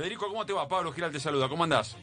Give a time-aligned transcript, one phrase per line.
[0.00, 0.66] Federico, ¿cómo te va?
[0.66, 1.94] Pablo Giral te saluda, ¿cómo andás?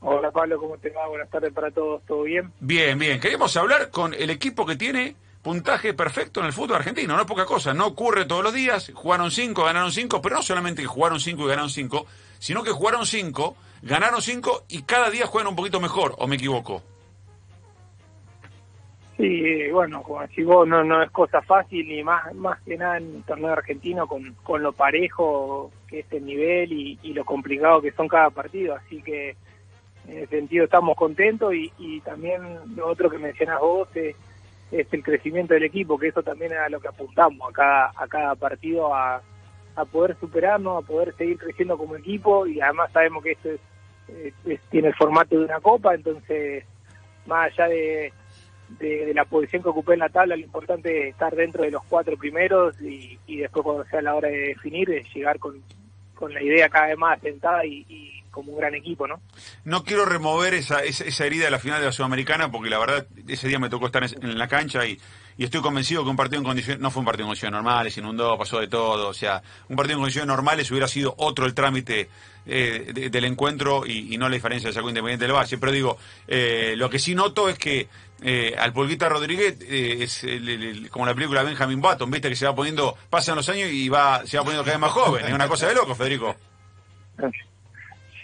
[0.00, 1.08] Hola Pablo, ¿cómo te va?
[1.08, 2.52] Buenas tardes para todos, ¿todo bien?
[2.60, 3.18] Bien, bien.
[3.18, 7.26] Queríamos hablar con el equipo que tiene puntaje perfecto en el fútbol argentino, no es
[7.26, 10.88] poca cosa, no ocurre todos los días, jugaron cinco, ganaron cinco, pero no solamente que
[10.88, 12.04] jugaron cinco y ganaron cinco,
[12.38, 16.36] sino que jugaron cinco, ganaron cinco y cada día juegan un poquito mejor, ¿o me
[16.36, 16.82] equivoco?
[19.18, 22.98] Sí, bueno, como decís vos, no, no es cosa fácil y más, más que nada
[22.98, 27.24] en el torneo argentino con, con lo parejo que es el nivel y, y lo
[27.24, 29.30] complicado que son cada partido, así que
[30.06, 32.42] en ese sentido estamos contentos y, y también
[32.76, 34.14] lo otro que mencionas vos es,
[34.70, 38.06] el crecimiento del equipo, que eso también es a lo que apuntamos a cada, a
[38.06, 39.20] cada partido, a,
[39.74, 44.34] a poder superarnos, a poder seguir creciendo como equipo y además sabemos que esto es,
[44.46, 46.64] es, tiene el formato de una copa, entonces
[47.26, 48.12] más allá de,
[48.68, 51.82] de, la posición que ocupé en la tabla, lo importante es estar dentro de los
[51.84, 55.62] cuatro primeros y, y después cuando sea la hora de definir, es llegar con,
[56.14, 59.20] con la idea cada vez más asentada y, y como un gran equipo, ¿no?
[59.64, 62.78] No quiero remover esa, esa, esa, herida de la final de la Sudamericana porque la
[62.78, 64.98] verdad ese día me tocó estar en la cancha y,
[65.38, 67.94] y estoy convencido que un partido en condiciones, no fue un partido en condiciones normales,
[67.94, 71.46] se inundó, pasó de todo, o sea, un partido en condiciones normales hubiera sido otro
[71.46, 72.08] el trámite
[72.44, 75.96] eh, de, del encuentro y, no la diferencia de sacó Independiente del Valle, pero digo,
[76.26, 77.86] eh, lo que sí noto es que
[78.20, 82.46] eh, al Pulguita Rodríguez eh, es el, como la película Benjamin Button, viste que se
[82.46, 85.32] va poniendo, pasan los años y va se va poniendo cada vez más joven, es
[85.32, 86.34] una cosa de loco, Federico.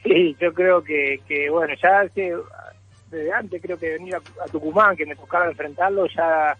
[0.02, 2.34] Sí, yo creo que, que bueno, ya hace,
[3.10, 6.54] desde antes creo que venir a, a Tucumán, que me tocaba enfrentarlo, ya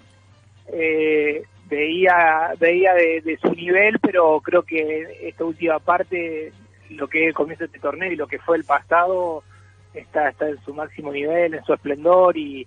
[0.69, 6.53] eh, veía veía de, de, su nivel, pero creo que esta última parte,
[6.91, 9.42] lo que es el comienzo de este torneo y lo que fue el pasado,
[9.92, 12.67] está, está en su máximo nivel, en su esplendor y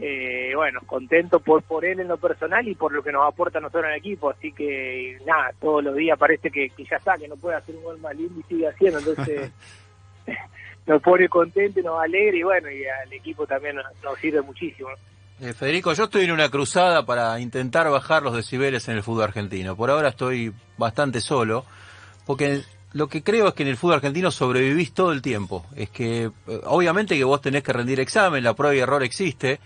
[0.00, 3.58] eh, bueno, contento por, por él en lo personal y por lo que nos aporta
[3.58, 6.96] a nosotros en el equipo, así que nada, todos los días parece que, que ya
[6.96, 9.50] está, que no puede hacer un gol más lindo y sigue haciendo, entonces...
[10.88, 14.88] nos pone contento, nos alegra y bueno, y al equipo también nos, nos sirve muchísimo.
[15.40, 19.24] Eh, Federico, yo estoy en una cruzada para intentar bajar los decibeles en el fútbol
[19.24, 19.76] argentino.
[19.76, 21.64] Por ahora estoy bastante solo,
[22.26, 22.62] porque
[22.92, 25.64] lo que creo es que en el fútbol argentino sobrevivís todo el tiempo.
[25.76, 29.60] Es que, eh, obviamente que vos tenés que rendir examen, la prueba y error existe,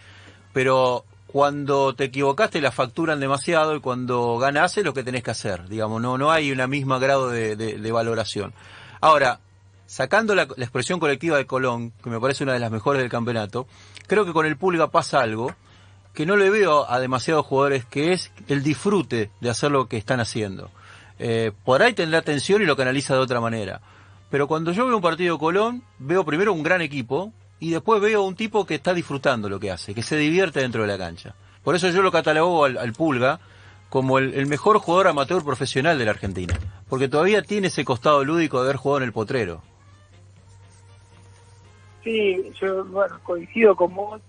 [0.52, 5.30] pero cuando te equivocaste la facturan demasiado y cuando ganás es lo que tenés que
[5.30, 5.68] hacer.
[5.70, 8.52] Digamos, no, no hay una misma grado de valoración.
[9.00, 9.40] Ahora,
[9.92, 13.66] sacando la, expresión colectiva de Colón, que me parece una de las mejores del campeonato,
[14.06, 15.54] creo que con el Pulga pasa algo
[16.14, 19.98] que no le veo a demasiados jugadores, que es el disfrute de hacer lo que
[19.98, 20.70] están haciendo.
[21.18, 23.82] Eh, por ahí tendrá atención y lo canaliza de otra manera.
[24.30, 27.30] Pero cuando yo veo un partido de Colón, veo primero un gran equipo
[27.60, 30.80] y después veo un tipo que está disfrutando lo que hace, que se divierte dentro
[30.80, 31.34] de la cancha.
[31.62, 33.40] Por eso yo lo catalogo al, al Pulga
[33.90, 38.24] como el, el, mejor jugador amateur profesional de la Argentina, porque todavía tiene ese costado
[38.24, 39.62] lúdico de haber jugado en el potrero.
[42.02, 44.20] Sí, yo bueno, coincido con vos.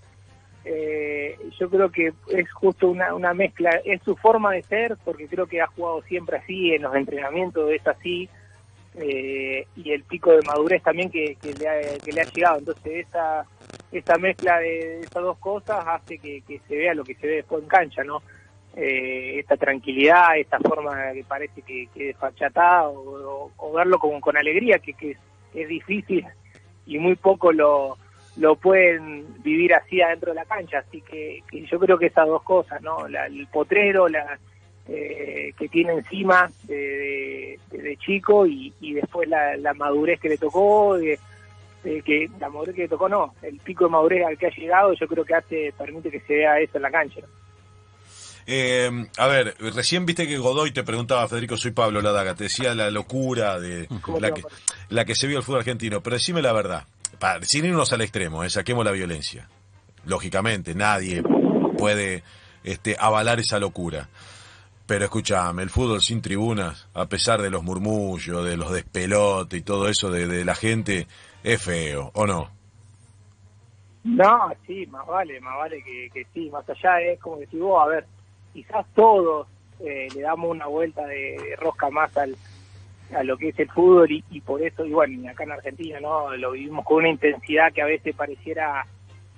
[0.65, 5.27] Eh, yo creo que es justo una, una mezcla, es su forma de ser, porque
[5.27, 8.29] creo que ha jugado siempre así, en los entrenamientos es así,
[8.95, 12.59] eh, y el pico de madurez también que, que, le, ha, que le ha llegado.
[12.59, 13.45] Entonces, esa,
[13.91, 17.63] esa mezcla de esas dos cosas hace que, se vea lo que se ve después
[17.63, 18.21] en cancha, ¿no?
[18.75, 24.79] Eh, esta tranquilidad, esta forma que parece que, que desfachatada, o, verlo con, con alegría,
[24.79, 25.17] que, que
[25.53, 26.25] es difícil
[26.85, 27.97] y muy poco lo,
[28.37, 30.79] lo pueden vivir así adentro de la cancha.
[30.79, 33.07] Así que, que yo creo que esas dos cosas, ¿no?
[33.07, 34.39] La, el potrero, la
[34.87, 37.57] eh, que tiene encima de,
[37.99, 41.17] chico y, y después la, la, madurez que le tocó, de,
[41.83, 44.93] que la madurez que le tocó no, el pico de madurez al que ha llegado,
[44.93, 47.21] yo creo que hace permite que se vea eso en la cancha.
[48.45, 52.75] Eh, a ver, recién viste que Godoy te preguntaba, Federico, soy Pablo Ladaga, te decía
[52.75, 53.87] la locura de
[54.19, 54.43] la que,
[54.89, 56.85] la que se vio el fútbol argentino, pero decime la verdad,
[57.19, 59.47] para, sin irnos al extremo, eh, saquemos la violencia.
[60.05, 61.23] Lógicamente, nadie
[61.77, 62.23] puede
[62.63, 64.09] este, avalar esa locura.
[64.85, 69.63] Pero escúchame, el fútbol sin tribunas, a pesar de los murmullos, de los despelotes y
[69.63, 71.07] todo eso de, de la gente,
[71.41, 72.51] es feo, ¿o no?
[74.03, 77.81] No, sí, más vale, más vale que, que sí, más allá es como decís vos,
[77.81, 78.05] a ver,
[78.53, 79.47] quizás todos
[79.79, 82.35] eh, le damos una vuelta de, rosca más al
[83.13, 86.35] a lo que es el fútbol y, por eso, y bueno, acá en Argentina, ¿no?
[86.35, 88.87] Lo vivimos con una intensidad que a veces pareciera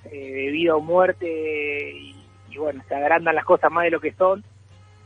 [0.05, 2.15] eh, de vida o muerte y,
[2.57, 4.45] bueno, se agrandan las cosas más de lo que son,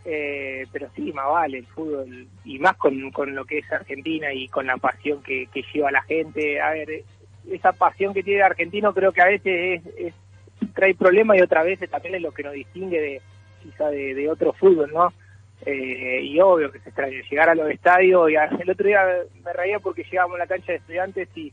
[0.06, 4.32] eh, pero sí, más vale el fútbol y más con, con lo que es Argentina
[4.34, 6.62] y con la pasión que, que lleva la gente.
[6.62, 7.06] A ver,
[7.50, 10.14] esa pasión que tiene el argentino creo que a veces es, es
[10.74, 13.22] trae problemas y otras veces también es lo que nos distingue de
[13.62, 15.12] quizá de, de otro fútbol, ¿no?
[15.66, 19.02] eh, y obvio que se extraña llegar a los estadios y el otro día
[19.44, 21.52] me reía porque llegábamos a la cancha de estudiantes y,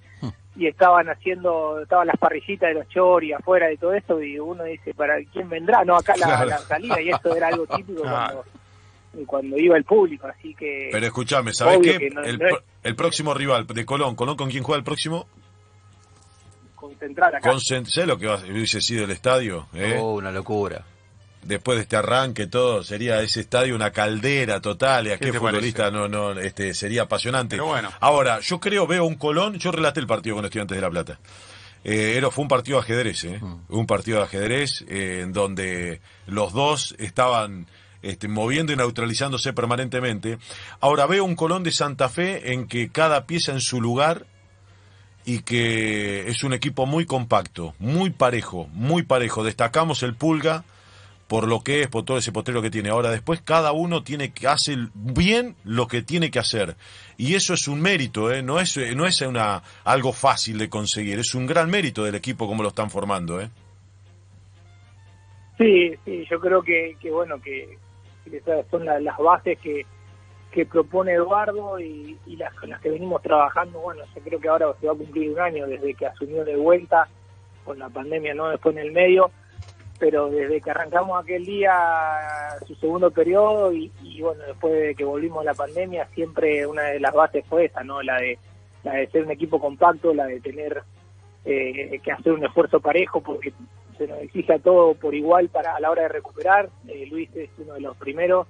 [0.55, 4.63] y estaban haciendo, estaban las parrillitas de los choris afuera de todo esto y uno
[4.63, 5.85] dice, ¿para quién vendrá?
[5.85, 6.51] No, acá la, Claro.
[6.51, 8.45] la salida y esto era algo típico cuando,
[9.27, 10.91] cuando iba el público, así que...
[10.93, 11.99] Pero escúchame, ¿sabes qué?
[11.99, 14.79] que no- el, no es- pro- el próximo rival de Colón, ¿Colón con quién juega
[14.79, 15.27] el próximo?
[16.75, 17.51] concentrar acá.
[17.51, 19.67] Con Cent- ¿Sabes lo que va- hubiese sido el estadio?
[19.75, 19.99] eh?
[20.01, 20.85] Oh, una locura.
[21.43, 25.07] Después de este arranque, todo, sería ese estadio una caldera total.
[25.07, 27.57] Y a ¿Qué futbolista no, no, este, sería apasionante.
[27.57, 27.93] Pero bueno.
[28.01, 31.21] Ahora, yo creo, veo un Colón, yo relaté el partido con Estudiantes de La Plata.
[31.85, 33.41] Eh, era, fue un partido de ajedrez, ¿eh?
[33.69, 37.69] un partido de ajedrez eh, en donde los dos estaban
[38.03, 40.39] este, moviendo y neutralizándose permanentemente.
[40.81, 44.27] Ahora veo un Colón de Santa Fe en que cada pieza en su lugar
[45.25, 49.45] y que es un equipo muy compacto, muy parejo, muy parejo.
[49.45, 50.65] Destacamos el Pulga
[51.29, 52.89] por lo que es, por todo ese potrero que tiene.
[52.91, 56.77] Ahora después cada uno tiene que hace bien lo que tiene que hacer.
[57.17, 58.43] Y eso es un mérito, ¿eh?
[58.43, 62.47] no es, no es una, algo fácil de conseguir, es un gran mérito del equipo
[62.47, 63.41] como lo están formando.
[63.41, 63.49] ¿eh?
[65.59, 67.79] Sí, sí, yo creo que, que bueno, que,
[68.71, 69.87] son la- las bases que,
[70.53, 73.81] que propone Eduardo y, y las con las que venimos trabajando.
[73.81, 76.57] Bueno, yo creo que ahora se va a cumplir un año desde que asumió de
[76.57, 77.09] vuelta,
[77.65, 79.31] con la pandemia no después en el medio,
[79.99, 81.73] pero desde que arrancamos aquel día
[82.67, 86.83] su segundo periodo y, y bueno, después de que volvimos a la pandemia, siempre una
[86.83, 88.03] de las bases fue esa, ¿no?
[88.03, 88.39] La de,
[88.85, 90.83] la de ser un equipo compacto, la de tener
[91.45, 93.53] eh, que hacer un esfuerzo parejo porque
[93.97, 96.69] se nos exige a todo por igual para a la hora de recuperar.
[96.89, 98.47] Eh, Luis es uno de los primeros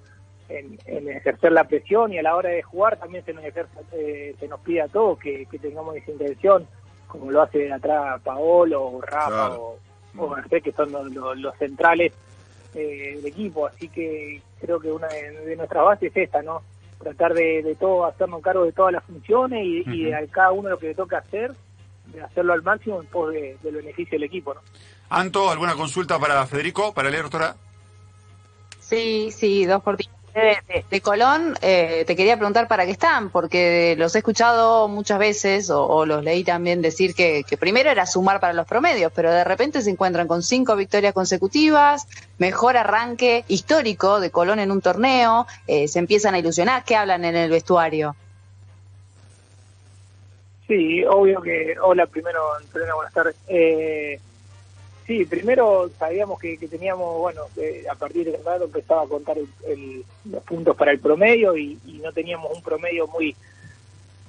[0.49, 3.79] en, en ejercer la presión y a la hora de jugar también se nos ejerce,
[3.93, 6.67] eh, se nos pide a todos que, que tengamos esa intención,
[7.07, 9.61] como lo hace de atrás Paolo o Rafa Claro.
[9.61, 9.79] o,
[10.15, 12.13] o Garcés, que son los, los- los centrales
[12.73, 13.67] eh, del equipo.
[13.67, 16.61] Así que creo que una de, de nuestras bases es esta, ¿no?
[16.99, 20.51] Tratar de, de todo, hacernos cargo de todas las funciones y, y de a cada
[20.51, 21.51] uno lo que le toca hacer,
[22.07, 24.61] de hacerlo al máximo en pos de- del beneficio del equipo, ¿no?
[25.09, 27.55] Anto, ¿alguna consulta para Federico, para leer, doctora?
[28.79, 30.16] Sí, sí, dos cortinas.
[30.37, 35.71] De, Colón, eh, te quería preguntar para qué están, porque los he escuchado muchas veces,
[35.71, 39.81] o, los leí también decir que, primero era sumar para los promedios, pero de repente
[39.81, 42.07] se encuentran con cinco victorias consecutivas,
[42.37, 47.25] mejor arranque histórico de Colón en un torneo, eh, se empiezan a ilusionar, ¿qué hablan
[47.25, 48.15] en el vestuario?
[50.67, 51.75] Sí, obvio que.
[51.81, 52.41] Hola, primero,
[52.73, 53.35] buenas tardes.
[53.47, 54.19] Eh,
[55.07, 59.37] sí, primero sabíamos que, que teníamos, bueno, que a partir del campeonato empezaba a contar
[59.37, 63.35] el- los puntos para el promedio y, no teníamos un promedio muy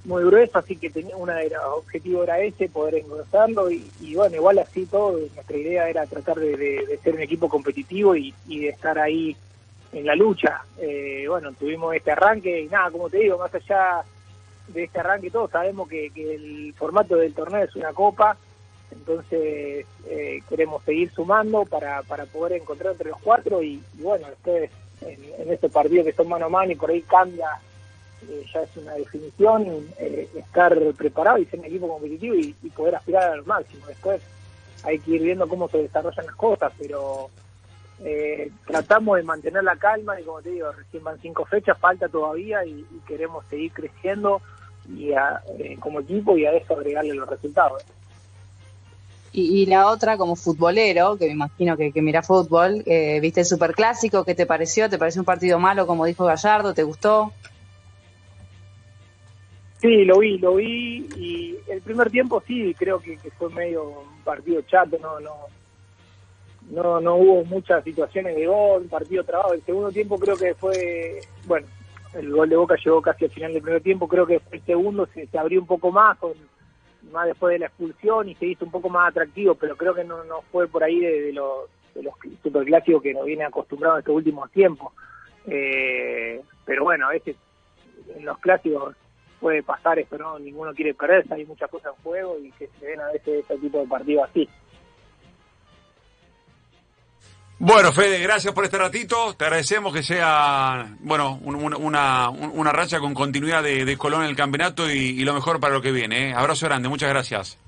[0.04, 4.36] muy grueso, así que tenía una de los objetivos era ese, poder engrosarlo y, bueno,
[4.36, 8.32] igual así todo, nuestra idea era tratar de, de- de ser un equipo competitivo y,
[8.46, 9.36] y de estar ahí
[9.92, 10.62] en la lucha.
[10.80, 14.02] Eh, bueno, tuvimos este arranque y nada, como te digo, más allá
[14.68, 18.36] de este arranque todos sabemos que, que el formato del torneo es una copa,
[18.90, 24.70] entonces eh, queremos seguir sumando para, para poder encontrar entre los cuatro y, bueno, después
[25.02, 27.48] en, en estos partidos que son mano a mano y por ahí cambia,
[28.28, 32.96] eh, ya es una definición, eh, estar preparado y ser un equipo competitivo y, poder
[32.96, 33.86] aspirar al máximo.
[33.86, 34.22] Después
[34.84, 37.28] hay que ir viendo cómo se desarrollan las cosas, pero
[38.04, 42.08] eh, tratamos de mantener la calma y como te digo, recién van cinco fechas, falta
[42.08, 44.40] todavía y, y queremos seguir creciendo
[44.88, 45.42] y a-
[45.80, 47.82] como equipo y a eso agregarle los resultados.
[49.32, 53.40] Y, y la otra, como futbolero, que me imagino que, que mira fútbol, eh, viste
[53.40, 54.88] el superclásico, ¿qué te pareció?
[54.88, 56.72] ¿Te pareció un partido malo, como dijo Gallardo?
[56.72, 57.32] ¿Te gustó?
[59.80, 63.84] Sí, lo vi, lo vi y el primer tiempo sí, creo que, que fue medio
[63.84, 65.30] un partido chato, no, no,
[66.70, 69.54] no, no hubo muchas situaciones de gol, partido trabado.
[69.54, 71.66] El segundo tiempo creo que fue, bueno,
[72.14, 75.06] el gol de Boca llegó casi al final del primer tiempo, creo que el segundo
[75.14, 76.32] se, se abrió un poco más, con,
[77.12, 80.04] más después de la expulsión y se hizo un poco más atractivo, pero creo que
[80.04, 83.96] no, no fue por ahí de, de los, de los superclásicos que nos viene acostumbrado
[83.96, 84.92] en estos últimos tiempos.
[85.46, 87.36] Eh, pero bueno, a veces
[88.14, 88.94] en los clásicos
[89.40, 90.38] puede pasar esto, ¿no?
[90.38, 93.56] Ninguno quiere perderse, hay muchas cosas en juego y que se ven a veces este
[93.58, 94.48] tipo de partidos así.
[97.60, 99.34] Bueno, Fede, gracias por este ratito.
[99.34, 103.96] Te agradecemos que sea, bueno, un- un- una, un- una racha con continuidad de, de
[103.96, 106.30] Colón en el campeonato y, y lo mejor para lo que viene.
[106.30, 106.34] ¿eh?
[106.34, 107.58] Abrazo grande, muchas gracias.